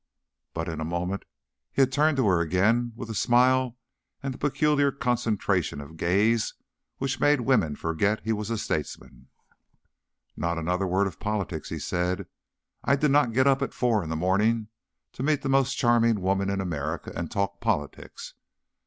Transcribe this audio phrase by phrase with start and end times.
[0.55, 1.25] But in a moment
[1.71, 3.77] he had turned to her again with the smile
[4.23, 6.55] and the peculiar concentration of gaze
[6.97, 9.27] which made women forget he was a statesman.
[10.35, 12.25] "Not another word of politics," he said.
[12.83, 14.69] "I did not get up at four in the morning
[15.11, 18.33] to meet the most charming woman in America and talk politics.